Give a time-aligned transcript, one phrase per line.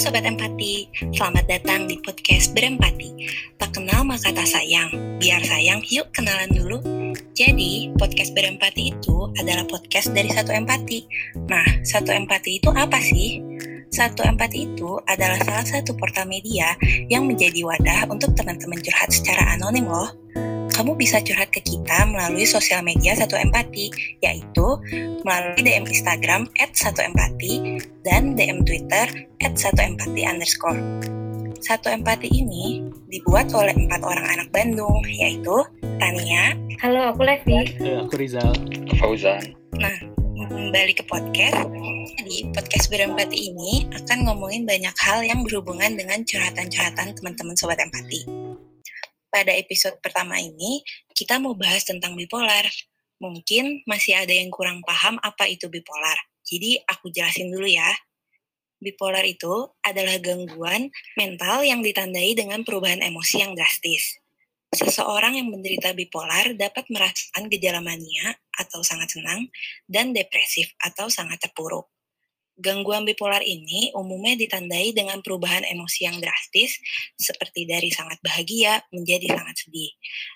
[0.00, 3.28] Sobat Empati, selamat datang di podcast Berempati.
[3.60, 4.88] Tak kenal maka tak sayang,
[5.20, 6.80] biar sayang yuk kenalan dulu.
[7.36, 11.04] Jadi, podcast Berempati itu adalah podcast dari Satu Empati.
[11.52, 13.44] Nah, Satu Empati itu apa sih?
[13.92, 16.72] Satu Empati itu adalah salah satu portal media
[17.12, 20.08] yang menjadi wadah untuk teman-teman curhat secara anonim loh
[20.70, 23.90] kamu bisa curhat ke kita melalui sosial media Satu Empati,
[24.22, 24.66] yaitu
[25.26, 29.06] melalui DM Instagram at Satu Empati dan DM Twitter
[29.42, 30.80] at Satu Empati underscore.
[31.60, 32.80] Satu Empati ini
[33.12, 35.60] dibuat oleh empat orang anak Bandung, yaitu
[36.00, 36.56] Tania.
[36.80, 37.76] Halo, aku Levi.
[38.06, 38.54] Aku Rizal.
[38.96, 39.52] Fauzan.
[39.76, 39.96] Nah,
[40.48, 41.68] kembali ke podcast.
[42.24, 48.49] Di podcast berempati ini akan ngomongin banyak hal yang berhubungan dengan curhatan-curhatan teman-teman Sobat Empati
[49.30, 50.82] pada episode pertama ini
[51.14, 52.66] kita mau bahas tentang bipolar.
[53.22, 56.18] Mungkin masih ada yang kurang paham apa itu bipolar.
[56.44, 57.88] Jadi aku jelasin dulu ya.
[58.80, 64.18] Bipolar itu adalah gangguan mental yang ditandai dengan perubahan emosi yang drastis.
[64.70, 69.50] Seseorang yang menderita bipolar dapat merasakan gejala mania atau sangat senang
[69.84, 71.90] dan depresif atau sangat terpuruk.
[72.60, 76.76] Gangguan bipolar ini umumnya ditandai dengan perubahan emosi yang drastis,
[77.16, 79.88] seperti dari sangat bahagia menjadi sangat sedih,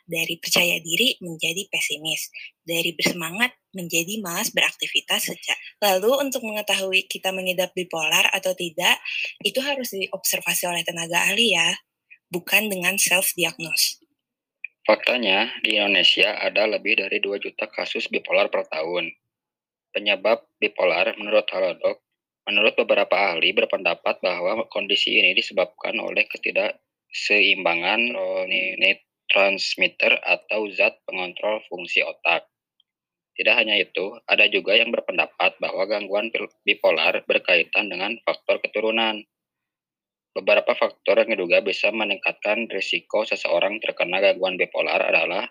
[0.08, 2.32] dari percaya diri menjadi pesimis,
[2.64, 5.58] dari bersemangat menjadi malas beraktivitas sejak.
[5.84, 8.96] Lalu untuk mengetahui kita mengidap bipolar atau tidak,
[9.44, 11.76] itu harus diobservasi oleh tenaga ahli ya,
[12.32, 14.00] bukan dengan self-diagnose.
[14.88, 19.12] Faktanya, di Indonesia ada lebih dari 2 juta kasus bipolar per tahun.
[19.92, 22.03] Penyebab bipolar menurut Halodoc
[22.44, 32.04] Menurut beberapa ahli berpendapat bahwa kondisi ini disebabkan oleh ketidakseimbangan neurotransmitter atau zat pengontrol fungsi
[32.04, 32.44] otak.
[33.34, 36.28] Tidak hanya itu, ada juga yang berpendapat bahwa gangguan
[36.62, 39.24] bipolar berkaitan dengan faktor keturunan.
[40.36, 45.48] Beberapa faktor yang diduga bisa meningkatkan risiko seseorang terkena gangguan bipolar adalah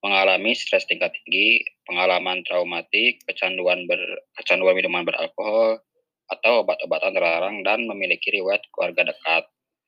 [0.00, 4.00] mengalami stres tingkat tinggi, pengalaman traumatik, kecanduan ber,
[4.36, 5.80] kecanduan minuman beralkohol,
[6.28, 9.44] atau obat-obatan terlarang dan memiliki riwayat keluarga dekat,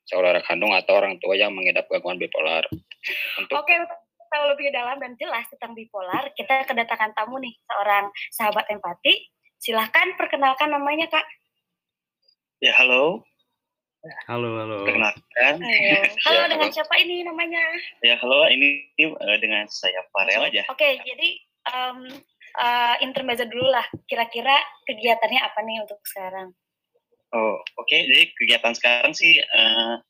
[0.07, 2.65] saudara kandung atau orang tua yang mengidap gangguan bipolar.
[3.41, 3.75] Untuk Oke,
[4.31, 9.33] tahu lebih dalam dan jelas tentang bipolar, kita kedatangan tamu nih, seorang sahabat empati.
[9.57, 11.25] Silahkan perkenalkan namanya, Kak.
[12.61, 13.25] Ya, halo.
[14.29, 14.79] Halo, halo.
[14.87, 15.55] Perkenalkan.
[15.59, 15.99] Halo,
[16.29, 16.77] halo ya, dengan halo.
[16.77, 17.63] siapa ini namanya?
[18.05, 20.63] Ya, halo, ini uh, dengan saya Farel aja.
[20.71, 21.29] Oke, jadi
[21.73, 22.07] um,
[22.57, 23.85] uh, intermezzo dulu lah.
[24.09, 24.57] Kira-kira
[24.89, 26.53] kegiatannya apa nih untuk sekarang?
[27.35, 27.87] Oh, oke.
[27.87, 28.09] Okay.
[28.09, 30.01] Jadi kegiatan sekarang sih uh,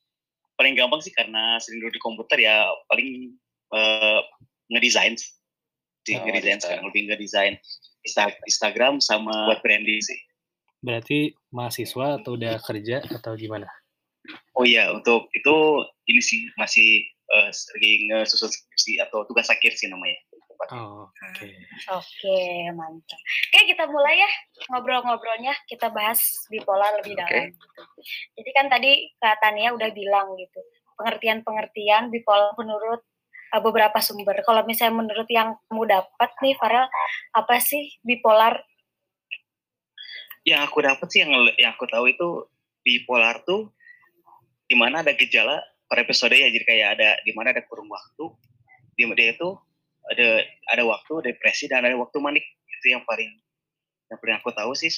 [0.57, 3.37] paling gampang sih karena sering duduk di komputer ya paling
[3.75, 4.21] uh,
[4.73, 7.55] ngedesain sih, oh, ngedesain sekarang lebih ngedesain
[8.47, 10.19] Instagram sama buat branding sih.
[10.81, 13.67] Berarti mahasiswa atau udah kerja atau gimana?
[14.55, 15.57] Oh iya, untuk itu
[16.11, 20.19] ini sih masih uh, lagi ngesusun skripsi atau tugas akhir sih namanya.
[20.73, 21.13] Oh, oke.
[21.37, 21.53] Okay.
[21.93, 23.21] Oke, okay, mantap.
[23.21, 24.31] Oke, kita mulai ya
[24.73, 25.55] ngobrol-ngobrolnya.
[25.69, 26.19] Kita bahas
[26.49, 27.53] bipolar lebih dalam.
[27.53, 27.81] Gitu.
[28.41, 30.61] Jadi kan tadi Kak Tania udah bilang gitu,
[30.99, 33.05] pengertian-pengertian bipolar menurut
[33.55, 34.41] uh, beberapa sumber.
[34.43, 36.87] Kalau misalnya menurut yang kamu dapat nih, Farel,
[37.37, 38.61] apa sih bipolar?
[40.47, 42.29] Yang aku dapat sih yang yang aku tahu itu
[42.87, 43.75] bipolar tuh
[44.67, 48.35] di mana ada gejala per episode ya, jadi kayak ada di mana ada kurung waktu,
[48.99, 49.55] di dia itu
[50.13, 52.45] ada ada waktu depresi dan ada waktu manik.
[52.67, 53.31] Itu yang paling
[54.13, 54.93] yang paling aku tahu sih.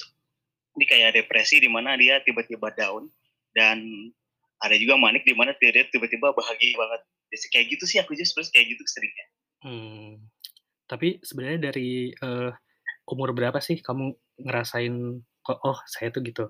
[0.77, 3.09] Ini kayak depresi di mana dia tiba-tiba down
[3.57, 3.81] dan
[4.59, 7.01] ada juga manik di mana dia tiba-tiba bahagia banget.
[7.29, 9.27] Jadi kayak gitu sih aku juga sebenarnya kayak gitu seringnya.
[9.59, 10.23] Hmm.
[10.87, 12.47] tapi sebenarnya dari uh,
[13.11, 16.47] umur berapa sih kamu ngerasain kok oh saya tuh gitu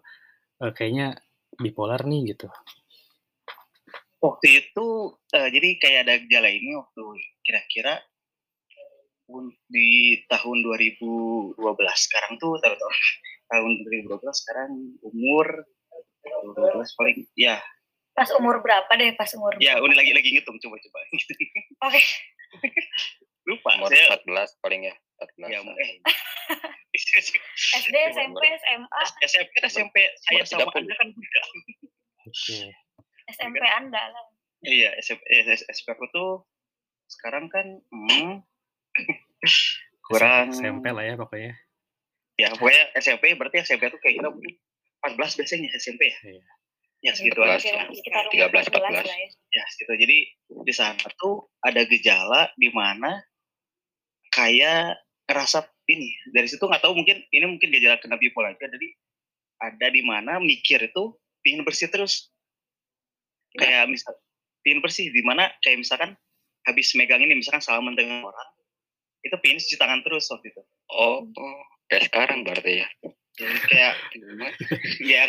[0.62, 1.18] uh, kayaknya
[1.58, 2.48] bipolar nih gitu?
[4.22, 7.04] Waktu itu uh, jadi kayak ada gejala ini waktu
[7.42, 7.98] kira-kira
[9.70, 12.78] di tahun 2012 sekarang tuh tahun
[13.50, 13.72] tahun
[14.10, 14.72] 2012 sekarang
[15.06, 15.48] umur
[16.26, 17.58] 2012 paling ya.
[18.18, 21.24] Pas umur berapa deh pas umur ya udah lagi lagi ngitung coba coba oke.
[21.88, 22.04] Okay.
[23.48, 24.20] lupa umur saya.
[24.20, 25.94] 14 paling ya 14 ya eh.
[27.80, 31.42] SD SMP SMA SMP SMP saya sama anda kan beda.
[32.28, 32.58] Oke.
[33.30, 34.26] SMP anda lah.
[34.66, 36.32] Iya SMP SMP aku tuh
[37.10, 38.44] sekarang kan hmm,
[40.04, 40.52] kurang.
[40.52, 41.54] SMP lah ya pokoknya.
[42.40, 46.20] Ya pokoknya SMP berarti SMP tuh kayak kita 14 biasanya SMP ya?
[46.26, 46.46] Iya.
[47.00, 47.88] ya segitu aja.
[48.28, 49.08] tiga belas empat belas.
[49.52, 49.64] ya.
[49.72, 49.92] Segitu.
[49.96, 50.18] Jadi
[50.68, 53.24] di sana tuh ada gejala di mana
[54.36, 55.00] kayak
[55.30, 58.90] rasa ini dari situ nggak tahu mungkin ini mungkin gejala kena bipolar aja jadi
[59.60, 62.32] ada di mana mikir itu pingin bersih terus.
[63.56, 64.14] Kayak misal
[64.64, 66.20] pingin bersih di mana kayak misalkan
[66.68, 68.50] habis megang ini misalkan salaman dengan orang
[69.22, 72.88] itu pingin cuci tangan terus waktu itu Oh, oh, kayak sekarang berarti ya.
[73.40, 73.94] kayak
[75.00, 75.24] ya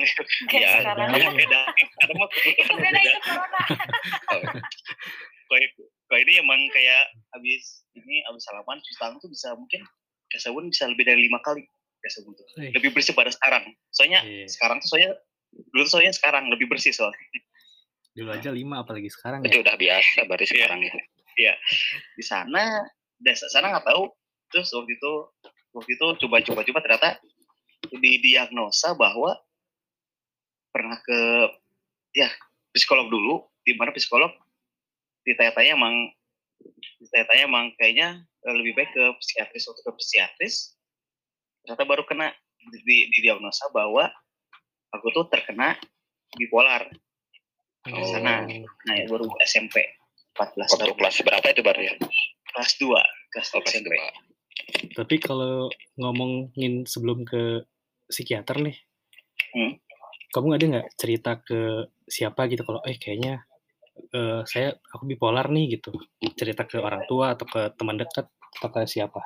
[0.50, 1.08] Kayak ya sekarang.
[1.10, 1.60] ada beda
[2.50, 3.62] itu beda itu corona
[4.28, 4.42] kalau
[6.06, 9.82] kalau ini emang kayak habis ini habis salaman cuci tangan tuh bisa mungkin
[10.26, 11.62] ke sabun bisa lebih dari lima kali
[12.00, 14.46] ke sabun tuh lebih bersih pada sekarang soalnya Iya.
[14.48, 15.10] sekarang tuh soalnya
[15.70, 17.18] dulu soalnya sekarang lebih bersih soalnya
[18.10, 19.62] dulu aja lima apalagi sekarang Itu ya.
[19.62, 20.50] udah biasa berarti Iya.
[20.56, 20.78] sekarang
[21.36, 21.54] ya.
[22.12, 22.64] di sana
[23.20, 24.10] desa sana nggak tahu
[24.50, 25.12] terus waktu itu
[25.76, 27.10] waktu itu coba-coba coba ternyata
[27.90, 29.38] didiagnosa bahwa
[30.74, 31.20] pernah ke
[32.16, 32.30] ya
[32.74, 34.30] psikolog dulu di mana psikolog
[35.26, 35.94] ditanya-tanya emang
[37.02, 38.08] ditanya-tanya emang kayaknya
[38.46, 40.74] eh, lebih baik ke psikiatris waktu ke psikiatris
[41.62, 42.32] ternyata baru kena
[42.84, 44.08] di, didiagnosa bahwa
[44.90, 45.76] aku tuh terkena
[46.34, 46.88] bipolar
[47.88, 47.96] Oh.
[47.96, 48.44] di sana
[48.84, 49.80] nah ya baru SMP
[50.36, 51.94] 14 Waktu tahun kelas berapa itu berarti ya?
[52.52, 53.00] Kelas 2
[53.30, 54.14] kelas Oh, 2 kelas.
[54.94, 57.64] Tapi kalau ngomongin sebelum ke
[58.10, 58.76] psikiater nih,
[59.54, 59.78] Hmm.
[60.30, 63.42] kamu ada nggak cerita ke siapa gitu kalau eh kayaknya
[64.14, 65.92] eh, saya aku bipolar nih gitu,
[66.34, 68.26] cerita ke orang tua atau ke teman dekat
[68.58, 69.20] atau ke siapa?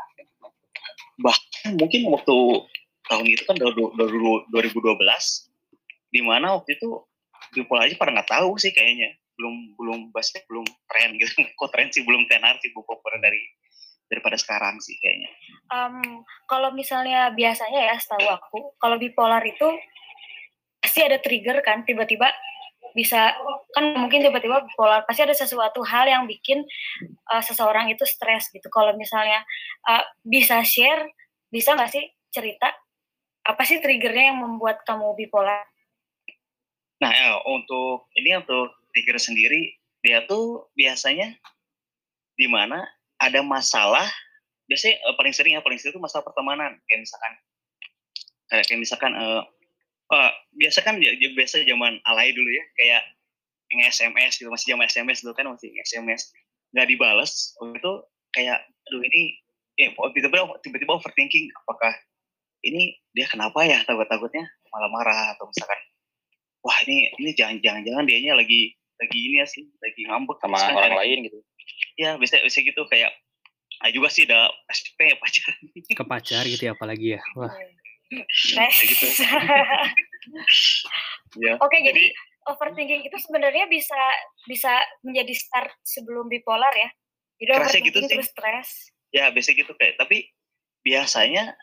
[1.78, 2.36] mungkin waktu
[3.08, 5.48] tahun itu kan dua- dua- dua- 2012
[6.10, 6.88] di mana waktu itu
[7.54, 11.30] bipolar aja pada nggak tahu sih kayaknya belum belum basket belum tren gitu.
[11.58, 13.42] Kok tren sih belum tenar sih buku dari
[14.08, 15.30] daripada sekarang sih kayaknya.
[15.72, 19.66] Em, kalau misalnya biasanya ya setahu aku kalau bipolar itu
[20.78, 22.28] pasti ada trigger kan tiba-tiba
[22.94, 23.34] bisa
[23.74, 26.62] kan mungkin tiba-tiba bipolar pasti ada sesuatu hal yang bikin
[27.32, 28.68] eh, seseorang itu stres gitu.
[28.68, 29.42] Kalau misalnya
[29.88, 31.10] eh, bisa share
[31.48, 32.70] bisa nggak sih cerita
[33.44, 35.68] apa sih triggernya yang membuat kamu bipolar?
[37.04, 39.74] Nah ya, untuk ini untuk trigger sendiri
[40.04, 41.34] dia tuh biasanya
[42.38, 42.86] di mana
[43.18, 44.06] ada masalah
[44.70, 46.76] biasanya eh, paling sering ya paling sering itu masalah pertemanan.
[46.88, 47.32] Kayak misalkan
[48.52, 49.42] kayak kayak misalkan eh,
[50.12, 50.30] eh,
[50.60, 50.94] biasa kan
[51.36, 53.02] biasa zaman alay dulu ya kayak
[53.74, 56.30] nge SMS gitu masih zaman SMS dulu kan masih SMS
[56.76, 57.92] nggak dibales itu
[58.36, 58.60] kayak
[58.90, 59.40] aduh ini
[60.14, 61.90] tiba-tiba tiba-tiba overthinking apakah
[62.64, 63.82] ini dia kenapa ya?
[63.84, 65.80] Takut-takutnya malah marah atau misalkan
[66.64, 68.74] wah ini ini jangan jangan jangan dianya lagi
[69.04, 71.38] lagi ini ya sih lagi ngambek sama Misalkan orang kayak- lain gitu.
[71.94, 73.12] ya bisa bisa gitu kayak
[73.78, 75.56] ah juga sih udah SP ya pacaran
[75.92, 77.22] Ke pacar gitu ya apalagi ya.
[77.34, 77.52] Wah,
[78.30, 78.74] Stres.
[78.82, 79.06] gitu.
[81.40, 82.14] ya Oke, jadi
[82.46, 83.98] overthinking itu sebenarnya bisa
[84.44, 84.70] bisa
[85.00, 86.88] menjadi start sebelum bipolar ya.
[87.36, 88.10] Jadi Kerasa overthinking gitu sih.
[88.10, 88.68] terus stres.
[89.10, 90.26] ya biasa gitu kayak tapi
[90.80, 91.54] biasanya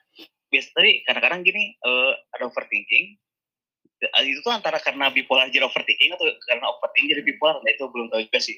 [0.47, 3.19] biasa tapi kadang-kadang gini eh, ada overthinking
[4.25, 8.09] itu tuh antara karena bipolar jadi overthinking atau karena overthinking jadi bipolar nah itu belum
[8.09, 8.57] tahu juga sih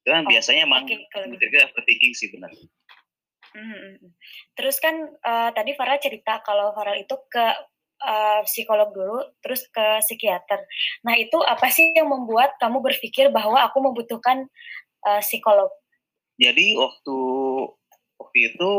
[0.00, 1.44] itu kan Oh, biasanya emang oke, kalau gitu.
[1.58, 2.50] overthinking sih benar
[3.50, 4.14] Mhm.
[4.54, 7.42] Terus kan eh, tadi Farah cerita kalau Farah itu ke
[7.98, 10.62] eh, psikolog dulu, terus ke psikiater.
[11.02, 14.46] Nah itu apa sih yang membuat kamu berpikir bahwa aku membutuhkan
[15.02, 15.66] eh, psikolog?
[16.40, 17.16] jadi waktu
[18.16, 18.70] waktu itu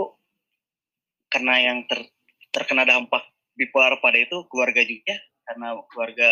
[1.30, 2.10] karena yang ter-
[2.50, 3.22] terkena dampak
[3.54, 5.14] bipolar pada itu keluarga juga
[5.48, 6.30] karena keluarga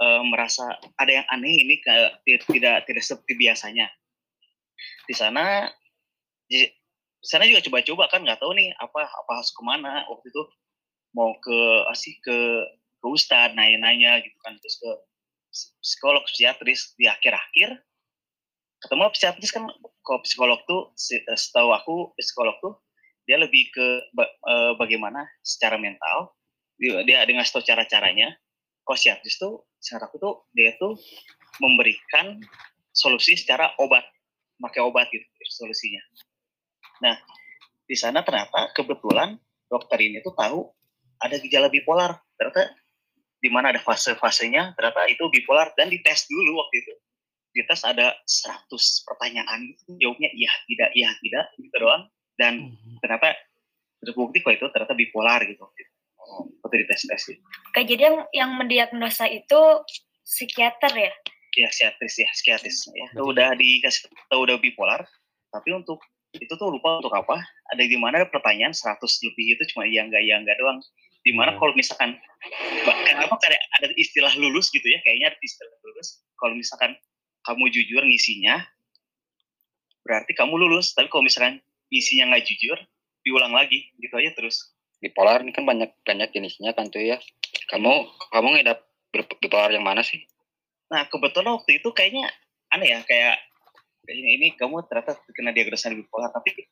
[0.00, 1.76] eh, merasa ada yang aneh ini
[2.26, 3.86] ti- tidak tidak seperti biasanya.
[5.06, 5.68] Di sana
[6.50, 6.66] di
[7.20, 10.42] sana juga coba-coba kan nggak tahu nih apa apa harus ke mana waktu itu
[11.12, 11.58] mau ke
[11.92, 12.38] asih ke
[13.00, 14.90] ke ustadz nanya-nanya gitu kan terus ke
[15.82, 17.76] psikolog psikiatris di akhir-akhir
[18.80, 19.68] ketemu psikiatris kan
[20.04, 22.74] kalau psikolog tuh eh, setahu aku psikolog tuh
[23.28, 26.32] dia lebih ke eh, bagaimana secara mental
[26.80, 28.32] dia, dia ada ngasih tau cara-caranya.
[28.80, 30.96] Kalau psikiatris tuh secara aku tuh dia tuh
[31.60, 32.40] memberikan
[32.90, 34.02] solusi secara obat.
[34.56, 35.24] Pakai obat gitu
[35.60, 36.00] solusinya.
[37.04, 37.20] Nah
[37.84, 39.36] di sana ternyata kebetulan
[39.68, 40.64] dokter ini tuh tahu
[41.20, 42.16] ada gejala bipolar.
[42.40, 42.72] Ternyata
[43.40, 46.94] di mana ada fase-fasenya ternyata itu bipolar dan dites dulu waktu itu.
[47.50, 48.72] Dites ada 100
[49.04, 49.60] pertanyaan
[50.00, 52.08] jawabnya iya tidak iya tidak gitu doang.
[52.40, 53.04] Dan Mhm.
[53.04, 53.36] ternyata
[54.00, 55.60] terbukti kok itu ternyata bipolar gitu
[56.62, 57.42] waktu dites tes gitu.
[57.72, 59.60] Oke, jadi yang yang mendiagnosa itu
[60.22, 61.12] psikiater ya?
[61.58, 62.78] ya psikiatris ya psikiatris.
[62.94, 65.02] Ya itu udah dikasih tahu udah bipolar
[65.50, 65.98] tapi untuk
[66.30, 67.42] itu tuh lupa untuk apa.
[67.74, 70.78] Ada di mana ada pertanyaan 100 lebih itu cuma iya enggak iya enggak doang.
[71.26, 71.58] Di mana Hmm.
[71.58, 72.14] kalau misalkan
[72.86, 75.02] ba- kenapa ada ada istilah lulus gitu ya?
[75.02, 76.22] Kayaknya ada istilah lulus.
[76.38, 76.94] Kalau misalkan
[77.42, 78.62] kamu jujur ngisinya
[80.06, 80.94] berarti kamu lulus.
[80.94, 81.58] Tapi kalau misalkan
[81.90, 82.78] isinya nggak jujur
[83.26, 83.90] diulang lagi.
[83.98, 87.16] Gitu aja terus Bipolar ini kan banyak banyak jenisnya kan tuh ya.
[87.72, 87.90] Kamu
[88.30, 88.84] kamu ngidap
[89.40, 90.20] bipolar yang mana sih?
[90.92, 92.28] Nah kebetulan waktu itu kayaknya
[92.70, 93.36] aneh ya kayak
[94.08, 96.68] ini, ini kamu ternyata kena diagnosa bipolar tapi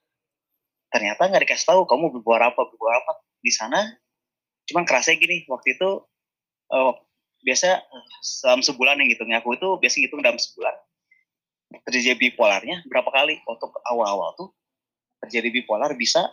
[0.88, 3.96] ternyata nggak dikasih tahu kamu bipolar apa bipolar apa di sana
[4.68, 5.88] cuman kerasa gini waktu itu
[6.72, 6.92] uh,
[7.44, 7.84] biasa
[8.44, 10.74] dalam sebulan yang ngitungnya aku itu biasa ngitung dalam sebulan
[11.84, 14.48] terjadi bipolarnya berapa kali waktu awal-awal tuh
[15.22, 16.32] terjadi bipolar bisa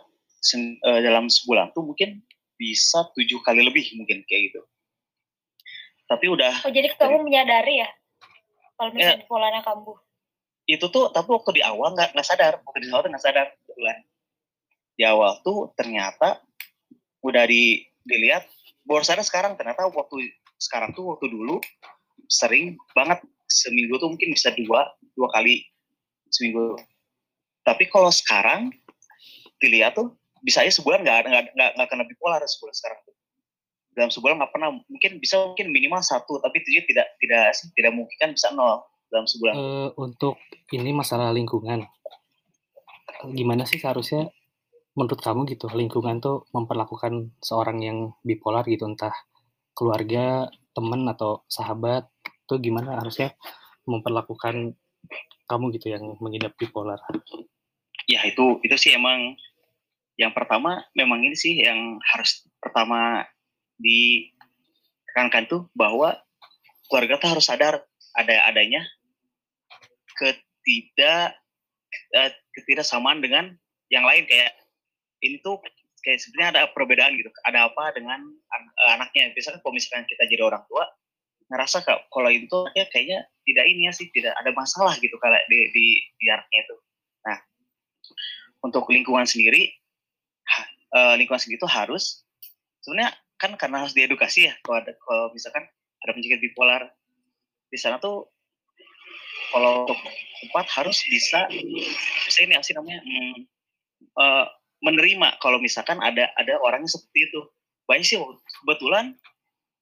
[0.54, 2.22] uh, dalam sebulan tuh mungkin
[2.56, 4.60] bisa tujuh kali lebih mungkin kayak gitu.
[6.06, 7.90] Tapi udah oh jadi kamu menyadari ya?
[8.76, 9.96] Kalau misalnya ya, bipolarnya kambuh
[10.66, 12.58] itu tuh tapi waktu di awal nggak nggak sadar.
[12.66, 13.98] Waktu di awal nggak sadar kebetulan.
[14.98, 16.42] Di awal tuh ternyata
[17.22, 18.46] udah di dilihat
[18.82, 19.54] baru sadar sekarang.
[19.54, 21.62] Ternyata waktu sekarang tuh waktu dulu
[22.26, 23.22] sering banget.
[23.46, 25.62] Seminggu tuh mungkin bisa dua dua kali
[26.34, 26.74] seminggu.
[27.62, 28.74] Tapi kalau sekarang
[29.62, 33.14] dilihat tuh bisa aja sebulan nggak nggak nggak nggak kena bipolar sebulan sekarang tuh
[33.98, 37.92] dalam sebulan nggak pernah mungkin bisa mungkin minimal satu tapi itu tidak tidak sih tidak
[37.98, 39.54] mungkin kan bisa nol dalam sebulan?
[39.54, 40.38] Uh, untuk
[40.74, 41.86] ini masalah lingkungan,
[43.32, 44.30] gimana sih seharusnya
[44.96, 49.12] menurut kamu gitu lingkungan tuh memperlakukan seorang yang bipolar gitu entah
[49.76, 52.08] keluarga, teman atau sahabat
[52.48, 53.36] tuh gimana harusnya
[53.84, 54.72] memperlakukan
[55.46, 56.98] kamu gitu yang mengidap bipolar?
[58.08, 59.36] Ya itu itu sih emang
[60.16, 63.28] yang pertama memang ini sih yang harus pertama
[63.76, 66.16] ditekankan tuh bahwa
[66.88, 67.84] keluarga tuh harus sadar
[68.16, 68.80] ada adanya
[70.16, 71.36] ketidak
[72.16, 73.52] uh, ketidaksamaan dengan
[73.92, 74.24] yang lain.
[74.24, 74.56] Kayak
[75.20, 75.60] ini tuh
[76.00, 77.28] kayak sebenarnya ada perbedaan gitu.
[77.44, 79.36] Ada apa dengan an uh, anaknya.
[79.36, 80.88] Misalkan kalau misalkan kita jadi orang tua
[81.46, 85.38] ngerasa kak kalau itu anaknya kayaknya tidak ini ya sih tidak ada masalah gitu kalau
[85.46, 85.86] di, di,
[86.18, 86.76] di anaknya itu.
[87.22, 87.38] Nah
[88.66, 89.70] untuk lingkungan sendiri
[90.94, 92.22] uh, lingkungan sendiri itu harus
[92.84, 95.64] sebenarnya kan karena harus diedukasi ya kalau ada kalau misalkan
[96.04, 96.82] ada penyakit bipolar.
[97.66, 98.30] Di sana tuh
[99.50, 99.98] kalau untuk
[100.46, 101.50] empat harus bisa
[102.26, 103.36] bisa ini sih namanya hmm,
[104.18, 104.46] uh,
[104.84, 107.40] menerima kalau misalkan ada ada orang yang seperti itu.
[107.86, 108.18] Banyak sih
[108.62, 109.14] kebetulan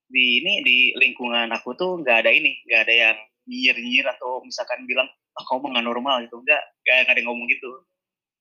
[0.08, 4.40] di ini di lingkungan aku tuh nggak ada ini nggak ada yang nyir nyir atau
[4.44, 6.40] misalkan bilang oh, kamu nggak normal gitu.
[6.40, 7.70] Nggak nggak ada yang ngomong gitu.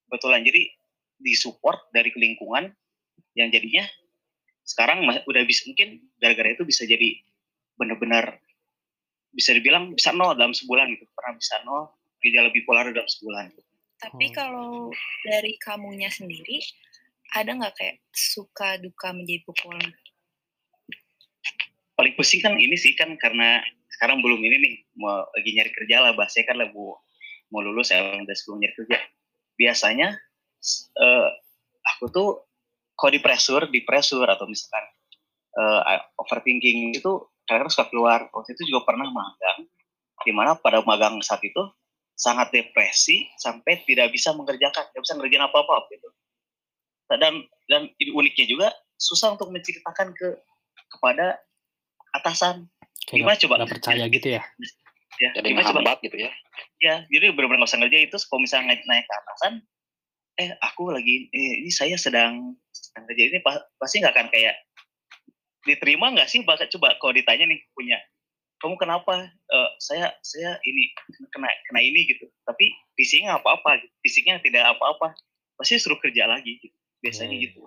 [0.08, 0.72] Kebetulan jadi
[1.24, 2.70] disupport dari lingkungan
[3.34, 3.88] yang jadinya
[4.64, 7.20] sekarang udah bisa mungkin gara-gara itu bisa jadi
[7.76, 8.40] benar-benar
[9.34, 11.90] bisa dibilang bisa nol dalam sebulan gitu pernah bisa nol
[12.24, 13.52] gejala bipolar dalam sebulan.
[14.00, 14.36] Tapi hmm.
[14.36, 14.94] kalau
[15.28, 16.64] dari kamunya sendiri
[17.36, 19.92] ada nggak kayak suka duka menjadi bipolar?
[22.00, 23.60] Paling pusing kan ini sih kan karena
[23.92, 26.74] sekarang belum ini nih mau lagi nyari kerja lah bahasanya kan lagi
[27.52, 28.98] mau lulus saya udah sebelum nyari kerja.
[29.60, 30.08] Biasanya
[30.98, 31.30] uh,
[31.96, 32.30] aku tuh
[32.96, 34.86] kalau di pressure di pressure atau misalkan
[35.60, 35.82] uh,
[36.22, 37.12] overthinking itu
[37.44, 38.32] kadang suka keluar.
[38.32, 39.68] Waktu itu juga pernah magang
[40.24, 41.60] di mana pada magang saat itu
[42.14, 46.08] sangat depresi sampai tidak bisa mengerjakan tidak bisa ngerjain apa apa gitu
[47.10, 47.82] dan dan
[48.14, 48.68] uniknya juga
[48.98, 50.40] susah untuk menceritakan ke
[50.98, 51.42] kepada
[52.16, 52.70] atasan.
[53.10, 53.54] Kayak gimana coba?
[53.60, 54.42] nggak percaya gitu ya?
[55.22, 55.94] Ya jadi gimana coba?
[56.00, 56.32] gitu ya?
[56.80, 59.54] Ya jadi benar-benar nggak usah ngerjain itu kalau misalnya naik ke atasan
[60.40, 63.24] eh aku lagi eh, ini saya sedang sedang kerja.
[63.30, 63.40] Ini
[63.78, 64.56] pasti nggak akan kayak
[65.64, 66.42] diterima nggak sih?
[66.42, 67.98] Bakal coba kalau ditanya nih punya
[68.64, 69.28] kamu kenapa?
[69.52, 70.96] Uh, saya saya ini
[71.30, 72.26] kena kena ini gitu.
[72.48, 75.08] Tapi fisiknya apa apa fisiknya tidak apa apa
[75.60, 76.76] pasti suruh kerja lagi gitu.
[77.04, 77.44] biasanya hmm.
[77.46, 77.62] gitu.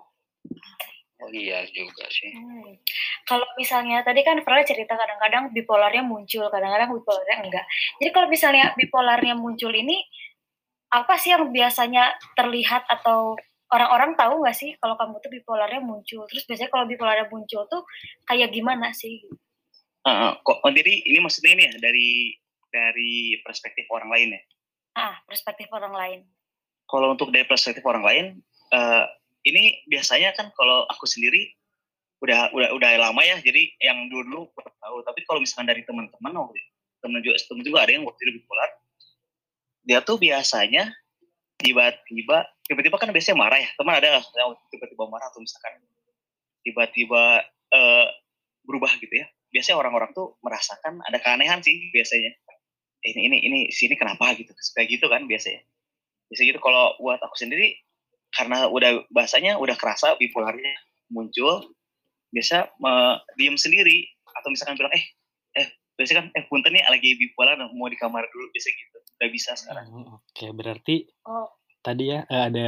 [1.16, 2.28] Oh iya juga sih.
[2.32, 2.76] Hmm.
[3.25, 7.64] kalau misalnya tadi kan Fred cerita kadang-kadang bipolarnya muncul kadang-kadang bipolarnya enggak.
[8.00, 10.04] Jadi kalau misalnya bipolarnya muncul ini
[10.90, 13.35] apa sih yang biasanya terlihat atau
[13.75, 16.23] orang-orang tahu nggak sih kalau kamu tuh bipolarnya muncul?
[16.31, 17.83] Terus biasanya kalau bipolarnya muncul tuh
[18.26, 19.26] kayak gimana sih?
[20.07, 22.11] Uh, kok oh, jadi ini maksudnya ini ya dari
[22.71, 24.43] dari perspektif orang lain ya?
[24.97, 26.21] Ah, perspektif orang lain.
[26.87, 28.26] Kalau untuk dari perspektif orang lain,
[28.71, 29.05] uh,
[29.43, 31.50] ini biasanya kan kalau aku sendiri
[32.23, 34.43] udah udah udah lama ya, jadi yang dulu dulu
[34.78, 35.02] tahu.
[35.02, 36.33] Tapi kalau misalkan dari teman-teman,
[37.02, 38.71] teman juga teman juga ada yang waktu itu bipolar,
[39.87, 40.90] dia tuh biasanya
[41.57, 43.71] tiba-tiba tiba-tiba kan biasanya marah ya.
[43.78, 45.78] Teman ada yang tiba-tiba marah atau misalkan
[46.66, 48.07] tiba-tiba uh,
[48.66, 49.26] berubah gitu ya?
[49.55, 52.35] Biasanya orang-orang tuh merasakan ada keanehan sih biasanya.
[53.07, 54.50] Ini ini ini sini kenapa gitu?
[54.75, 55.62] Kayak gitu kan biasanya.
[56.26, 56.61] Biasanya gitu.
[56.61, 57.78] Kalau buat aku sendiri
[58.35, 60.75] karena udah bahasanya udah kerasa bipolarnya
[61.14, 61.62] muncul
[62.35, 64.11] biasa me, diem sendiri.
[64.35, 65.05] Atau misalkan bilang eh
[65.62, 69.28] eh biasanya kan eh punten nih lagi bipolar mau di kamar dulu biasa gitu udah
[69.32, 69.87] bisa sekarang.
[69.92, 70.50] Oh, Oke, okay.
[70.52, 70.96] berarti
[71.26, 71.49] oh.
[71.80, 72.66] tadi ya eh, ada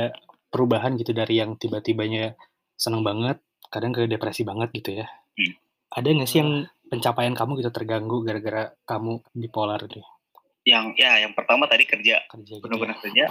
[0.49, 2.33] perubahan gitu dari yang tiba-tibanya
[2.75, 5.07] senang banget, kadang ke depresi banget gitu ya.
[5.09, 5.53] Hmm.
[5.89, 10.05] Ada nggak sih yang pencapaian kamu gitu terganggu gara-gara kamu bipolar nih
[10.69, 13.03] yang ya yang pertama tadi kerja kerja gitu benar-benar ya.
[13.09, 13.25] kerja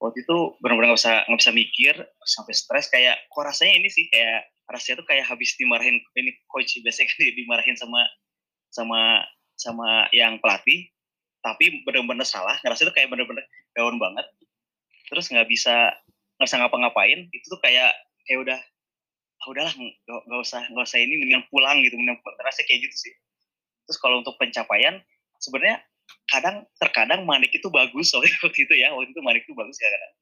[0.00, 4.08] waktu itu benar-benar nggak bisa nggak bisa mikir sampai stres kayak kok rasanya ini sih
[4.08, 8.00] kayak rasanya tuh kayak habis dimarahin ini coach biasanya kan dimarahin sama
[8.72, 9.00] sama
[9.56, 10.88] sama yang pelatih
[11.46, 13.46] tapi benar-benar salah ngerasa itu kayak benar-benar
[13.78, 14.26] down banget.
[15.06, 15.94] Terus nggak bisa
[16.42, 17.94] bisa ngapa-ngapain itu tuh kayak
[18.26, 18.58] kayak udah
[19.36, 22.34] ah udahlah nggak usah nggak usah ini mendingan pulang gitu mendingan pulang.
[22.42, 23.14] Rasanya kayak gitu sih.
[23.86, 24.98] Terus kalau untuk pencapaian
[25.38, 25.78] sebenarnya
[26.26, 29.86] kadang terkadang manik itu bagus soalnya waktu itu ya waktu itu manik itu bagus ya
[29.86, 30.12] kadang.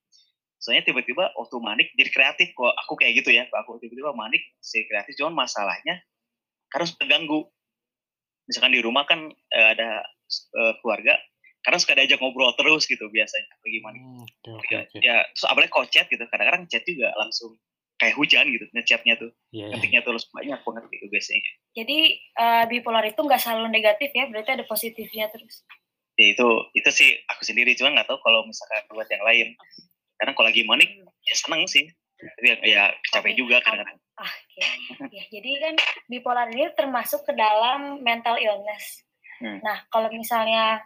[0.61, 4.85] Soalnya tiba-tiba waktu manik jadi kreatif kok aku kayak gitu ya aku tiba-tiba manik jadi
[4.93, 6.05] kreatif cuman masalahnya
[6.69, 7.49] karena suka ganggu
[8.49, 11.15] misalkan di rumah kan eh, ada eh, keluarga
[11.61, 15.45] karena suka diajak ngobrol terus gitu biasanya lagi manik Hmm, oke oke ya, ya terus
[15.47, 17.57] apalagi kalau chat gitu kadang-kadang chat juga langsung
[17.95, 19.75] kayak hujan gitu ngechatnya tuh Iya, iya.
[19.79, 21.41] ketiknya terus banyak banget gitu biasanya
[21.73, 25.63] Jadi eh, bipolar itu nggak selalu negatif ya, berarti ada positifnya terus.
[26.15, 29.49] ya itu itu sih aku sendiri cuma nggak tahu kalau misalkan buat yang lain
[30.15, 30.87] karena kalau lagi manik
[31.27, 31.91] ya seneng sih
[32.39, 33.39] tapi ya, ya capek Oke.
[33.41, 34.63] juga kadang-kadang Ah, oke.
[35.11, 35.75] Ya, jadi kan
[36.07, 39.03] bipolar ini termasuk ke dalam mental illness.
[39.45, 39.61] Hmm.
[39.61, 40.81] Nah, kalau misalnya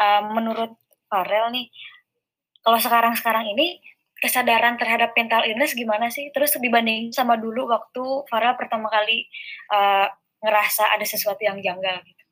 [0.00, 0.72] eh, menurut
[1.12, 1.68] Farel nih,
[2.64, 3.76] kalau sekarang-sekarang ini
[4.16, 6.32] kesadaran terhadap mental illness gimana sih?
[6.32, 9.28] Terus dibanding sama dulu waktu Farel pertama kali
[9.68, 10.06] eh,
[10.40, 12.22] ngerasa ada sesuatu yang janggal gitu.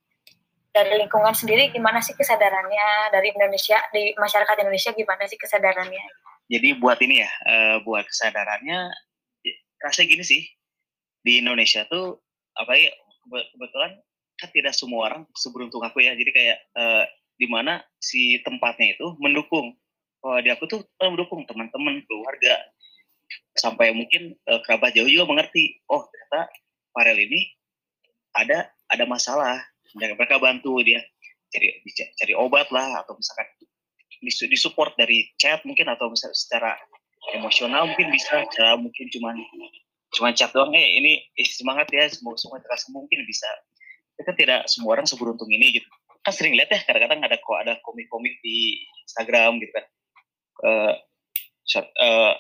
[0.73, 6.01] Dari lingkungan sendiri gimana sih kesadarannya dari Indonesia di masyarakat Indonesia gimana sih kesadarannya?
[6.53, 8.79] jadi buat ini ya eh, buat kesadarannya
[9.41, 10.43] ya, rasanya gini sih
[11.25, 12.21] di Indonesia tuh
[12.53, 12.93] apa ya
[13.25, 13.93] kebe- kebetulan
[14.43, 16.19] kan tidak semua orang seberuntung aku ya.
[16.19, 17.05] Jadi kayak eh,
[17.39, 19.79] di mana si tempatnya itu mendukung.
[20.27, 22.59] Oh, di aku tuh eh, mendukung teman-teman keluarga.
[23.55, 26.51] Sampai mungkin eh, kerabat jauh juga mengerti oh ternyata
[26.91, 27.55] Farel ini
[28.35, 29.63] ada ada masalah.
[29.95, 30.99] Dan mereka bantu dia
[31.53, 33.47] cari cari obat lah atau misalkan
[34.25, 36.73] disu- disupport dari chat mungkin atau misalnya secara
[37.31, 38.43] emosional mungkin bisa.
[38.51, 39.37] Cara mungkin cuman
[40.13, 41.13] cuman chat doang eh ini
[41.45, 43.49] semangat ya semoga semua terasa mungkin bisa
[44.21, 45.89] kan tidak semua orang seberuntung ini gitu.
[46.23, 49.85] Kan sering lihat ya kadang-kadang ada kok ada komik-komik di Instagram gitu kan.
[50.63, 50.95] Eh
[51.67, 52.33] short eh,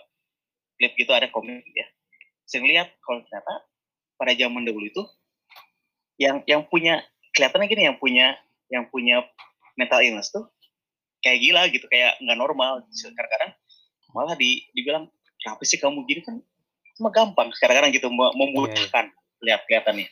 [0.79, 1.87] klip gitu ada komik ya.
[2.47, 3.67] Sering lihat kalau ternyata
[4.21, 5.03] pada zaman dahulu itu
[6.21, 7.03] yang yang punya
[7.35, 8.37] kelihatannya gini yang punya
[8.71, 9.27] yang punya
[9.75, 10.47] mental illness tuh
[11.25, 11.87] kayak gila gitu.
[11.91, 12.87] Kayak nggak normal.
[12.87, 13.53] Kadang-kadang
[14.13, 15.11] malah di dibilang
[15.43, 16.23] kenapa sih kamu gini?
[16.23, 16.39] Kan
[17.01, 19.11] cuma gampang kadang-kadang gitu me- memudahkan
[19.43, 20.07] lihat kelihatannya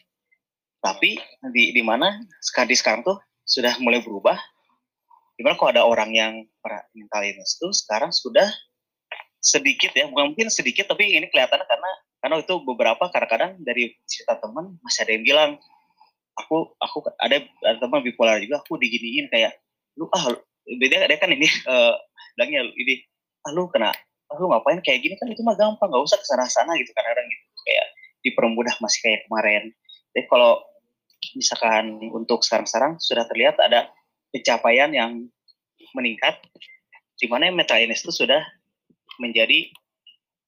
[0.81, 1.21] tapi
[1.53, 4.37] di di mana sekarang sekarang tuh sudah mulai berubah.
[5.37, 6.33] Di mana kalau ada orang yang
[6.93, 8.49] mental illness tuh sekarang sudah
[9.41, 11.91] sedikit ya bukan mungkin sedikit tapi ini kelihatannya karena
[12.21, 15.51] karena itu beberapa kadang-kadang dari cerita teman masih ada yang bilang
[16.37, 19.57] aku aku ada ada teman bipolar juga aku diginiin kayak
[19.97, 20.29] lu ah
[20.69, 21.95] beda dia kan ini eh
[22.37, 22.95] bilangnya ini
[23.49, 23.97] ah lu kena
[24.31, 25.15] ah, lu ngapain kayak gini?
[25.19, 27.87] Kan itu mah gampang nggak usah ke sana sana gitu kadang-kadang gitu kayak
[28.23, 29.73] dipermudah masih kayak kemarin.
[30.15, 30.63] Jadi kalau
[31.37, 33.93] misalkan untuk sekarang-sekarang sudah terlihat ada
[34.33, 35.29] pencapaian yang
[35.93, 36.41] meningkat
[37.21, 38.41] di mana mental illness itu sudah
[39.21, 39.69] menjadi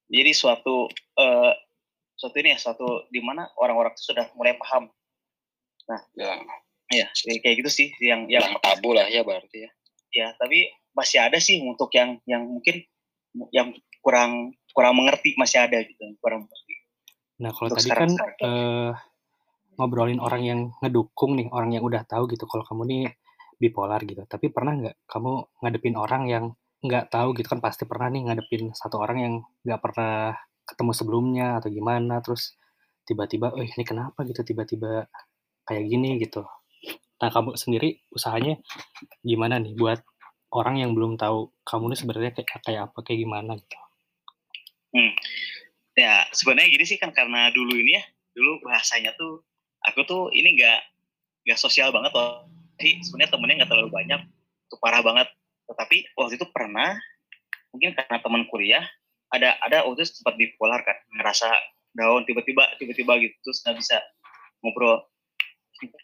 [0.08, 0.88] menjadi suatu
[1.20, 1.52] eh,
[2.16, 4.88] suatu ini ya suatu di mana orang-orang itu sudah mulai paham.
[6.16, 6.30] Ya,
[6.92, 7.06] ya
[7.40, 9.70] kayak gitu sih yang yang tabu lah ya berarti ya.
[10.12, 12.84] ya tapi masih ada sih untuk yang yang mungkin
[13.48, 13.72] yang
[14.04, 16.74] kurang kurang mengerti masih ada gitu yang kurang mengerti.
[17.40, 18.92] Nah, kalau Untuk tadi kan sekarang- eh,
[19.76, 23.02] ngobrolin orang yang ngedukung nih, orang yang udah tahu gitu kalau kamu nih
[23.56, 24.24] bipolar gitu.
[24.26, 25.32] Tapi pernah nggak kamu
[25.62, 26.44] ngadepin orang yang
[26.82, 30.34] nggak tahu gitu kan pasti pernah nih ngadepin satu orang yang nggak pernah
[30.66, 32.58] ketemu sebelumnya atau gimana terus
[33.06, 35.06] tiba-tiba, oh ini kenapa gitu tiba-tiba
[35.66, 36.42] kayak gini gitu.
[37.22, 38.58] Nah kamu sendiri usahanya
[39.22, 40.02] gimana nih buat
[40.52, 43.78] orang yang belum tahu kamu nih sebenarnya kayak kayak apa kayak gimana gitu.
[45.96, 49.44] ya sebenarnya gini sih kan karena dulu ini ya dulu bahasanya tuh
[49.86, 50.80] aku tuh ini nggak
[51.48, 52.46] nggak sosial banget loh.
[52.78, 54.20] Jadi sebenarnya temennya nggak terlalu banyak
[54.70, 55.28] tuh parah banget.
[55.68, 56.96] Tetapi waktu itu pernah
[57.72, 58.84] mungkin karena teman kuliah
[59.32, 61.48] ada ada waktu itu sempat bipolar kan ngerasa
[61.96, 63.96] down tiba-tiba tiba-tiba gitu terus nggak bisa
[64.62, 65.02] ngobrol.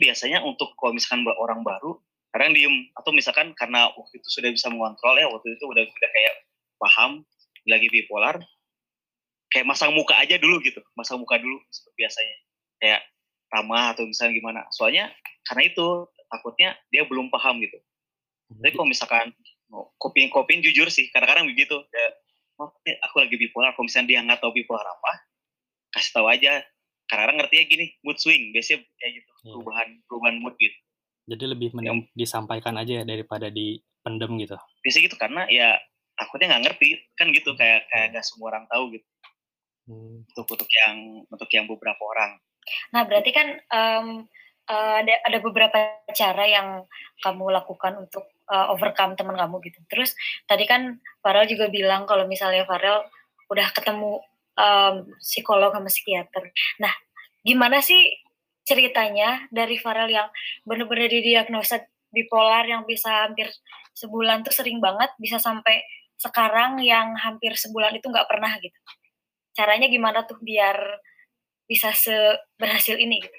[0.03, 1.99] Biasanya untuk kalau misalkan orang baru
[2.35, 2.91] kadang diem.
[2.99, 6.35] Atau misalkan karena waktu itu sudah bisa mengontrol ya waktu itu udah udah kayak
[6.79, 7.23] paham
[7.69, 8.39] lagi bipolar
[9.53, 12.37] kayak masang muka aja dulu gitu masang muka dulu seperti biasanya.
[12.79, 13.01] Kayak
[13.49, 14.61] ramah atau misalnya gimana.
[14.73, 15.09] Soalnya
[15.45, 15.87] karena itu
[16.29, 17.79] takutnya dia belum paham gitu.
[18.49, 19.33] Tapi kalau misalkan
[19.69, 21.77] mau kopin kopin jujur sih kadang-kadang begitu.
[22.57, 25.13] "Maaf, nih, aku lagi bipolar kalau misalnya dia nggak tahu bipolar apa
[25.93, 26.65] kasih tahu aja.
[27.09, 29.53] Karena ngerti ya gini mood swing biasanya kayak gitu Iya.
[29.57, 30.77] perubahan perubahan mood gitu.
[31.29, 34.57] Jadi lebih mending disampaikan aja ya daripada dipendem gitu.
[34.85, 35.77] biasanya gitu karena ya
[36.17, 39.09] takutnya nggak ngerti kan gitu kayak kayak gak semua orang tahu gitu.
[39.89, 40.21] Hmm.
[40.21, 40.97] untuk untuk yang
[41.33, 42.37] untuk yang beberapa orang
[42.95, 44.07] Nah, berarti kan em,
[44.69, 45.79] eh, ada ada beberapa
[46.13, 46.69] cara yang
[47.25, 49.81] kamu lakukan untuk eh, overcome teman kamu gitu.
[49.91, 50.15] Terus
[50.49, 53.05] tadi kan Farel juga bilang kalau misalnya Farel
[53.49, 54.21] udah ketemu
[54.59, 56.45] em, psikolog sama psikiater.
[56.83, 56.93] Nah,
[57.45, 58.19] gimana sih
[58.69, 60.29] ceritanya dari Farel yang
[60.69, 63.49] benar-benar didiagnosa bipolar yang bisa hampir
[63.97, 65.85] sebulan tuh sering banget bisa sampai
[66.19, 68.77] sekarang yang hampir sebulan itu nggak pernah gitu.
[69.55, 70.77] Caranya gimana tuh biar
[71.69, 73.37] bisa seberhasil ini gitu.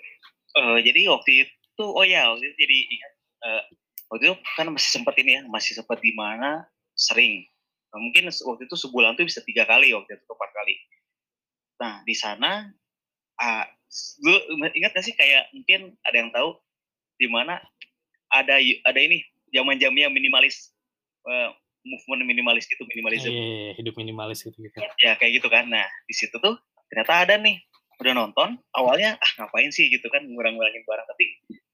[0.57, 3.13] Eh, jadi waktu itu oh ya waktu itu jadi ingat
[3.45, 3.63] eh,
[4.09, 7.45] waktu itu kan masih sempat ini ya masih sempat di mana sering
[7.89, 10.75] Nah, mungkin waktu itu sebulan tuh bisa tiga kali waktu itu empat kali
[11.79, 12.69] nah di sana
[13.39, 13.63] ah
[14.21, 14.35] lu
[14.75, 16.59] ingat gak sih kayak mungkin ada yang tahu
[17.17, 17.57] di mana
[18.29, 20.75] ada ada ini zaman jamnya minimalis
[21.25, 21.49] eh,
[21.87, 24.75] movement minimalis gitu Iya, minimalism iya, iya, hidup minimalis gitu gitu.
[25.01, 26.59] ya kayak gitu kan nah di situ tuh
[26.91, 27.57] ternyata ada nih
[27.99, 29.91] udah nonton awalnya ah ngapain sih?
[29.91, 31.07] gitu kan ngurang-ngurangin barang.
[31.07, 31.25] Tapi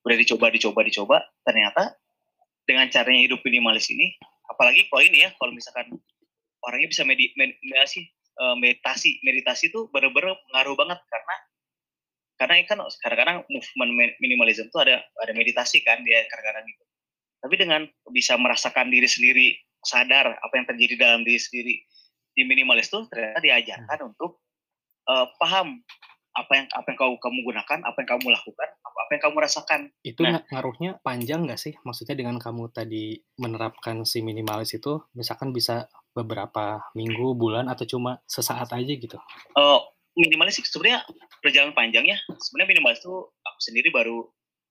[0.05, 1.97] udah dicoba dicoba dicoba ternyata
[2.65, 4.17] dengan caranya hidup minimalis ini
[4.49, 5.97] apalagi kalau ini ya kalau misalkan
[6.65, 11.35] orangnya bisa medi, med- meditasi eh, meditasi meditasi itu bener-bener pengaruh banget karena
[12.35, 16.83] karena kan kadang-kadang movement mi- minimalism itu ada ada meditasi kan dia kadang-kadang gitu.
[17.45, 19.47] Tapi dengan bisa merasakan diri sendiri
[19.85, 21.75] sadar apa yang terjadi dalam diri sendiri
[22.35, 24.41] di minimalis tuh ternyata diajarkan untuk
[25.09, 25.81] eh, paham
[26.35, 29.37] apa yang apa yang kau kamu gunakan apa yang kamu lakukan apa, apa yang kamu
[29.39, 30.31] rasakan Itu Nah.
[30.35, 31.73] nga- ngaruhnya panjang nggak sih?
[31.81, 38.19] Maksudnya dengan kamu tadi menerapkan si minimalis itu, misalkan bisa beberapa minggu, bulan, atau cuma
[38.23, 39.15] sesaat aja gitu?
[39.55, 39.79] Eh,
[40.15, 41.03] minimalis sih sebenarnya
[41.39, 44.23] perjalanan panjangnya sebenarnya minimalis tuh aku sendiri baru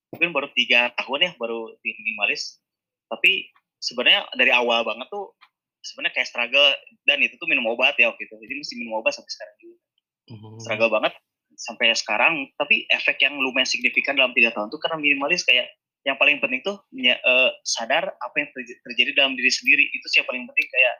[0.08, 2.64] mungkin baru tiga tahun ya baru di minimalis
[3.04, 5.36] tapi sebenarnya dari awal banget tuh
[5.84, 6.64] sebenarnya kayak struggle
[7.04, 9.76] dan itu tuh minum obat ya waktu itu jadi mesti minum obat sampai sekarang juga
[10.24, 10.56] Hmm.
[10.56, 11.12] struggle banget
[11.54, 15.70] sampai sekarang tapi efek yang lumayan signifikan dalam tiga tahun tuh karena minimalis kayak
[16.04, 19.88] yang paling penting tuh nya- eh, sadar apa yang terj- terjadi dalam diri sendiri.
[19.88, 20.94] Itu sih yang paling penting kayak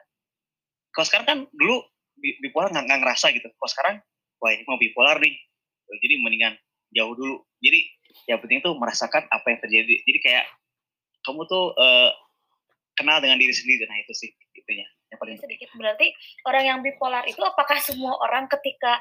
[0.97, 1.85] kalau sekarang kan dulu
[2.17, 3.45] bi- bipolar nggak ngerasa gitu.
[3.53, 3.95] Kalau sekarang
[4.41, 5.35] wah ini mau bipolar nih.
[6.01, 6.57] Jadi mendingan
[6.97, 7.45] jauh dulu.
[7.61, 7.85] Jadi
[8.25, 9.93] yang penting tuh merasakan apa yang terjadi.
[10.01, 10.45] Jadi kayak
[11.21, 12.09] kamu tuh eh,
[12.97, 13.85] kenal dengan diri sendiri.
[13.85, 16.09] Nah itu sih itunya yang paling sedikit berarti
[16.49, 18.97] orang yang bipolar itu apakah semua orang ketika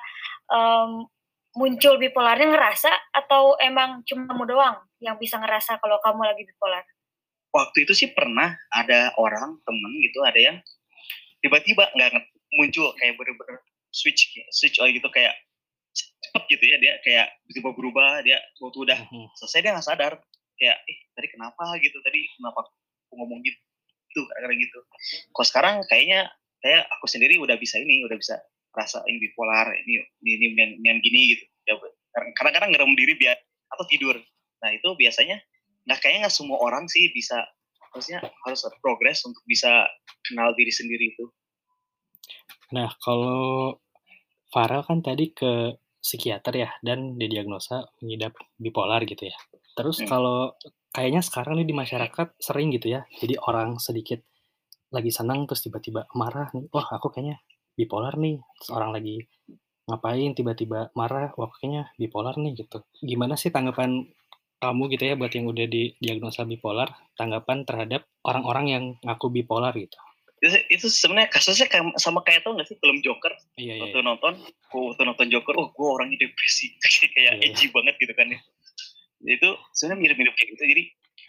[0.52, 1.08] em,
[1.54, 6.82] muncul bipolarnya ngerasa atau emang cuma kamu doang yang bisa ngerasa kalau kamu lagi bipolar?
[7.54, 10.56] waktu itu sih pernah ada orang temen gitu ada yang
[11.38, 12.10] tiba-tiba nggak
[12.58, 13.62] muncul kayak bener-bener
[13.94, 15.38] switch switch on gitu kayak
[15.94, 19.30] cepet gitu ya dia kayak tiba berubah dia waktu udah Mhm.
[19.38, 20.12] selesai dia nggak sadar
[20.58, 23.60] kayak eh tadi kenapa gitu tadi kenapa aku ngomong gitu
[24.10, 24.78] gitu kadang gitu
[25.30, 26.26] kalau sekarang kayaknya
[26.58, 28.34] kayak aku sendiri udah bisa ini udah bisa
[28.74, 31.74] rasain bipolar ini ini ini yang, yang gini gitu ya
[32.38, 33.38] kadang-kadang ngerem diri biar
[33.74, 34.16] atau tidur
[34.62, 35.38] nah itu biasanya
[35.86, 37.42] nggak kayaknya nggak semua orang sih bisa
[37.94, 39.86] maksudnya harus progres untuk bisa
[40.26, 41.30] kenal diri sendiri itu
[42.74, 43.76] Nah, kalau
[44.50, 49.36] Farel kan tadi ke psikiater ya, dan didiagnosa mengidap bipolar gitu ya.
[49.74, 50.08] Terus Hmm.
[50.10, 50.38] kalau
[50.94, 54.22] kayaknya sekarang nih di masyarakat sering gitu ya, jadi orang sedikit
[54.94, 57.42] lagi senang terus tiba-tiba marah nih, wah aku kayaknya
[57.74, 58.38] bipolar nih.
[58.58, 59.26] Terus orang lagi
[59.84, 62.80] ngapain tiba-tiba marah, wah kayaknya bipolar nih gitu.
[62.98, 64.08] Gimana sih tanggapan
[64.56, 69.98] kamu gitu ya buat yang udah didiagnosa bipolar, tanggapan terhadap orang-orang yang ngaku bipolar gitu?
[70.44, 73.82] itu, itu sebenarnya kasusnya kayak- sama kayak tau nggak sih film Joker Iya, iya.
[73.88, 74.32] waktu nonton
[74.68, 76.68] gua waktu nonton Joker oh gue orangnya depresi
[77.16, 77.48] kayak Iya.
[77.48, 78.40] edgy banget gitu kan ya
[79.24, 80.82] itu sebenarnya mirip-mirip kayak gitu jadi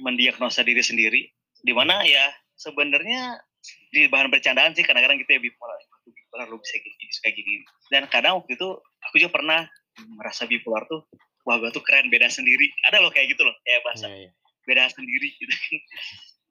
[0.03, 1.21] mendiagnosa diri sendiri
[1.63, 2.27] di mana ya
[2.59, 3.39] sebenarnya
[3.87, 7.65] di bahan bercandaan sih kadang-kadang gitu ya bipolar Aku bipolar lu bisa gini suka gini
[7.89, 8.77] dan kadang waktu itu
[9.09, 9.65] aku juga pernah
[10.13, 11.01] merasa bipolar tuh
[11.49, 14.31] wah gue tuh keren beda sendiri ada loh kayak gitu loh kayak bahasa Iya, iya.
[14.69, 15.77] beda sendiri gitu kan.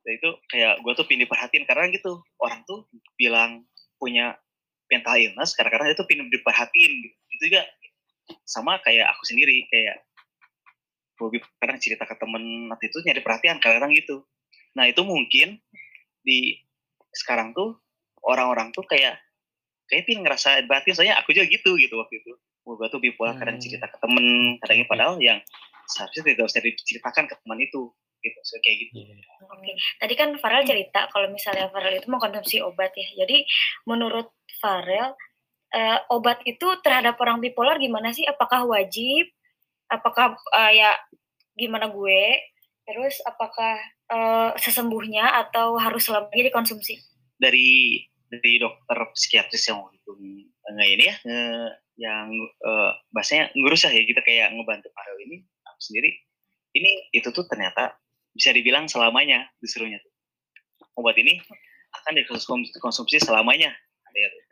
[0.04, 3.62] Dan itu kayak gue tuh pindah perhatiin karena gitu orang tuh bilang
[4.02, 4.34] punya
[4.90, 7.16] mental illness kadang-kadang itu pindah diperhatiin gitu.
[7.38, 7.62] Itu juga
[8.42, 10.02] sama kayak aku sendiri kayak
[11.14, 14.26] gue kadang cerita ke temen nanti itu nyari perhatian kadang-kadang gitu.
[14.74, 15.62] Nah itu mungkin
[16.26, 16.58] di
[17.14, 17.78] sekarang tuh
[18.26, 19.20] orang-orang tuh kayak
[19.90, 22.32] kayak pin ngerasa batin soalnya aku juga gitu gitu waktu itu
[22.64, 23.64] gue tuh bipolar kadang Hmm.
[23.64, 25.38] cerita ke temen kadang padahal yang
[25.84, 27.92] seharusnya tidak usah diceritakan ke teman itu
[28.24, 29.20] gitu so, kayak gitu Iya.
[29.52, 33.04] Oke, tadi kan Farel cerita kalau misalnya Farel itu mengkonsumsi obat ya.
[33.20, 33.44] Jadi
[33.84, 35.12] menurut Farel
[35.76, 38.24] uh, obat itu terhadap orang bipolar gimana sih?
[38.24, 39.28] Apakah wajib?
[39.92, 40.96] Apakah uh, ya
[41.52, 42.40] gimana gue?
[42.88, 43.76] Terus apakah
[44.08, 46.96] uh, sesembuhnya atau harus selamanya dikonsumsi?
[47.36, 48.00] Dari
[48.40, 50.10] dari dokter psikiatris yang itu
[50.64, 51.42] nggak ini ya nge,
[52.00, 52.26] yang
[52.64, 56.10] uh, bahasanya ngurus ya gitu kayak ngebantu Farel ini aku sendiri
[56.74, 57.94] ini itu tuh ternyata
[58.34, 60.12] bisa dibilang selamanya disuruhnya tuh.
[60.98, 61.38] Obat ini
[62.02, 62.12] akan
[62.74, 63.70] dikonsumsi selamanya.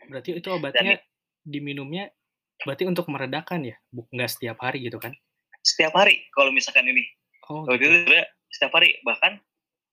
[0.07, 1.03] Berarti itu obatnya Dan,
[1.43, 2.11] diminumnya
[2.63, 3.77] berarti untuk meredakan ya?
[3.91, 5.11] Nggak setiap hari gitu kan?
[5.63, 7.03] Setiap hari kalau misalkan ini.
[7.51, 7.91] Oh, gitu.
[7.91, 8.23] itu
[8.55, 9.43] setiap hari bahkan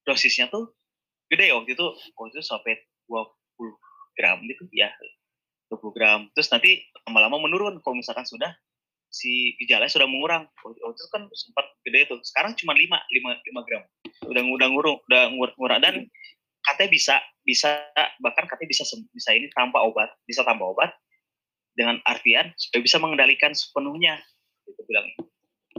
[0.06, 0.70] dosisnya tuh
[1.30, 1.86] gede ya waktu itu
[2.18, 2.78] waktu itu sampai
[3.10, 3.26] 20
[4.18, 4.92] gram gitu ya
[5.70, 6.20] 20 gram.
[6.34, 8.52] Terus nanti lama-lama menurun kalau misalkan sudah
[9.10, 10.50] si gejalanya sudah mengurang.
[10.66, 13.84] Waktu itu kan sempat gede itu sekarang cuma 5 5 5 gram.
[14.26, 15.80] Udah udah ngurung udah ngurang.
[15.82, 15.96] Dan
[16.66, 17.70] katanya bisa bisa
[18.22, 20.92] bahkan katanya bisa bisa ini tanpa obat bisa tanpa obat
[21.74, 24.20] dengan artian supaya bisa mengendalikan sepenuhnya
[24.66, 25.08] itu bilang.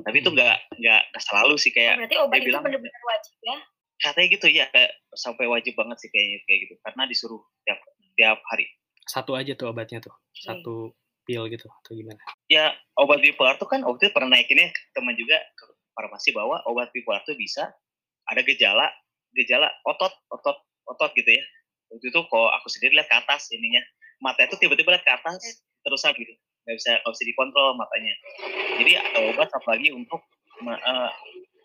[0.00, 3.58] Tapi itu nggak nggak selalu sih kayak berarti obat itu benar-benar wajib ya
[4.00, 7.78] katanya gitu ya kayak sampai wajib banget sih kayaknya kayak gitu karena disuruh tiap
[8.16, 8.66] tiap hari.
[9.04, 10.96] Satu aja tuh obatnya tuh satu
[11.28, 12.20] pil gitu atau gimana?
[12.48, 16.88] Ya obat bipolar tuh kan waktu itu pernah naikinnya teman juga ke farmasi bahwa obat
[16.96, 17.68] bipolar tuh bisa
[18.28, 18.88] ada gejala
[19.36, 20.56] gejala otot otot
[20.88, 21.44] otot gitu ya.
[21.90, 23.82] Waktu itu kok aku sendiri lihat ke atas ininya
[24.22, 26.34] mata itu tiba-tiba lihat ke atas terus gitu
[26.68, 28.14] nggak bisa nggak bisa dikontrol matanya.
[28.80, 30.20] Jadi ada obat apalagi untuk
[30.68, 31.10] uh,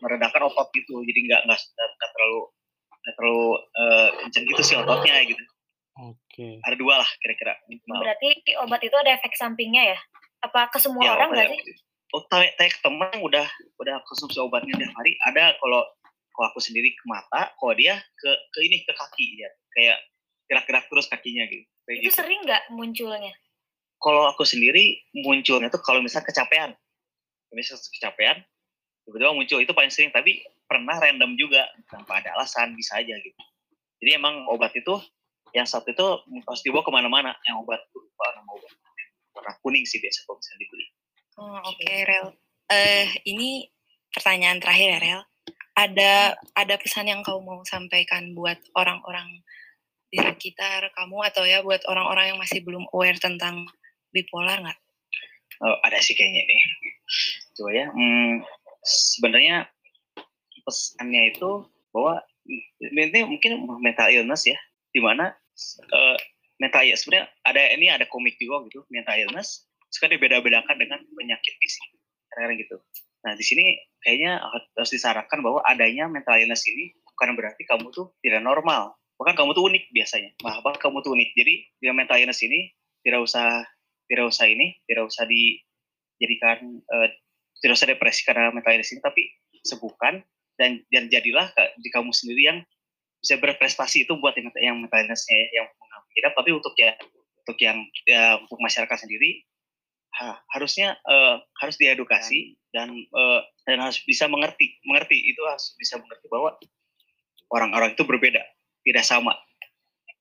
[0.03, 2.41] meredakan otot itu jadi nggak nggak terlalu
[3.05, 5.43] nggak terlalu uh, kenceng gitu sih ototnya gitu
[5.95, 6.19] Oke.
[6.27, 6.53] Okay.
[6.59, 7.55] Ada dua lah kira-kira.
[7.87, 8.29] Berarti
[8.59, 9.99] obat itu ada efek sampingnya ya?
[10.43, 11.61] Apa ke semua ya, orang nggak sih?
[12.11, 13.47] Oh, tanya, tanya ke teman udah
[13.79, 15.15] udah konsumsi obatnya tiap hari.
[15.23, 15.81] Ada kalau
[16.35, 19.97] kalau aku sendiri ke mata, kalau dia ke ke ini ke kaki ya, kayak
[20.51, 21.63] gerak-gerak terus kakinya gitu.
[21.87, 22.17] Kayak itu gitu.
[22.19, 23.33] sering nggak munculnya?
[23.95, 26.75] Kalau aku sendiri munculnya tuh kalau misalnya kecapean,
[27.55, 28.37] misalnya kecapean,
[29.05, 30.11] tiba-tiba muncul itu paling sering.
[30.11, 33.41] Tapi pernah random juga tanpa ada alasan bisa aja gitu.
[34.01, 34.97] Jadi emang obat itu
[35.55, 36.07] yang satu itu
[36.43, 38.73] harus dibawa ke mana-mana yang obat lupa nama obat
[39.31, 40.85] warna kuning sih biasa kalau misalnya dibeli
[41.39, 42.27] oh, oke okay, rel
[42.75, 43.71] uh, ini
[44.11, 45.21] pertanyaan terakhir ya rel
[45.79, 49.43] ada ada pesan yang kau mau sampaikan buat orang-orang
[50.07, 53.67] di sekitar kamu atau ya buat orang-orang yang masih belum aware tentang
[54.15, 54.79] bipolar nggak?
[55.59, 56.61] Oh, ada sih kayaknya nih.
[57.59, 57.85] Coba ya.
[57.91, 58.39] Hmm,
[58.85, 59.65] sebenarnya
[60.65, 62.21] pesannya itu bahwa
[62.81, 64.57] ini mungkin mental illness ya,
[64.93, 65.33] di mana
[65.93, 66.17] uh,
[66.61, 71.53] mental illness sebenarnya ada ini ada komik juga gitu mental illness suka dibeda-bedakan dengan penyakit
[71.59, 71.85] fisik
[72.35, 72.75] kadang gitu.
[73.23, 74.43] Nah di sini kayaknya
[74.75, 79.55] harus disarankan bahwa adanya mental illness ini bukan berarti kamu tuh tidak normal bahkan kamu
[79.55, 81.29] tuh unik biasanya bahkan kamu tuh unik.
[81.39, 82.71] Jadi dengan mental illness ini
[83.07, 83.63] tidak usah
[84.11, 87.07] tidak usah ini tidak usah dijadikan uh,
[87.65, 89.25] tidak usah depresi karena mental illness ini tapi
[89.65, 90.21] sembuhkan
[90.61, 91.49] dan dan jadilah
[91.81, 92.59] di kamu sendiri yang
[93.17, 95.17] bisa berprestasi itu buat yang yang mentalnya
[95.49, 96.93] yang mengalami tapi untuk ya
[97.41, 99.41] untuk yang ya, untuk masyarakat sendiri
[100.21, 105.97] ha, harusnya uh, harus diedukasi dan uh, dan harus bisa mengerti mengerti itu harus bisa
[105.97, 106.53] mengerti bahwa
[107.49, 108.41] orang-orang itu berbeda
[108.85, 109.33] tidak sama.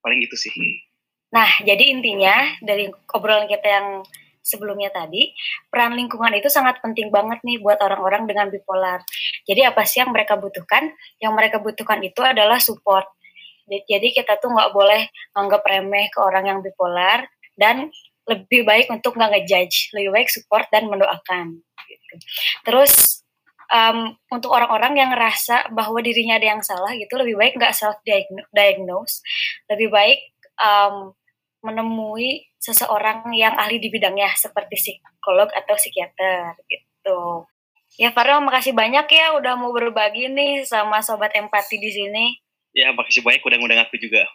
[0.00, 0.52] Paling itu sih.
[1.32, 3.88] Nah jadi intinya dari obrolan kita yang
[4.44, 5.32] sebelumnya tadi,
[5.72, 9.00] peran lingkungan itu sangat penting banget nih buat orang-orang dengan bipolar.
[9.48, 10.92] Jadi apa sih yang mereka butuhkan?
[11.16, 13.08] Yang mereka butuhkan itu adalah support.
[13.64, 17.24] Jadi kita tuh nggak boleh anggap remeh ke orang yang bipolar
[17.56, 17.88] dan
[18.28, 21.64] lebih baik untuk nggak ngejudge, lebih baik support dan mendoakan.
[21.88, 22.14] Gitu.
[22.68, 23.24] Terus
[23.72, 27.96] um, untuk orang-orang yang ngerasa bahwa dirinya ada yang salah gitu, lebih baik nggak self
[28.52, 29.24] diagnose,
[29.72, 30.20] lebih baik
[30.60, 31.16] um,
[31.64, 37.48] menemui seseorang yang ahli di bidangnya seperti psikolog atau psikiater gitu.
[37.96, 42.26] Ya Farel makasih banyak ya udah mau berbagi nih sama sobat empati di sini.
[42.76, 44.28] Ya makasih banyak udah ngundang aku juga.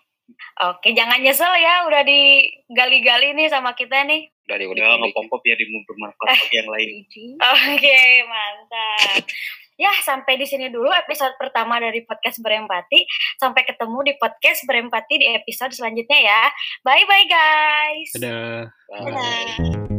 [0.69, 4.29] Oke, jangan nyesel ya udah digali-gali nih sama kita nih.
[4.45, 6.87] Udah di udah ngepop-pop ya di bermanfaat bagi yang lain.
[7.37, 9.23] Oke, mantap.
[9.79, 13.07] Ya, sampai di sini dulu episode pertama dari podcast Berempati.
[13.39, 16.43] Sampai ketemu di podcast Berempati di episode selanjutnya ya.
[16.83, 18.09] Bye-bye guys.
[18.19, 18.75] Dadah.
[18.91, 19.98] Dadah.